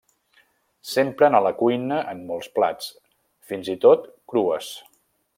[0.91, 2.87] S'empren a la cuina en molts plats,
[3.51, 4.71] fins i tot crues.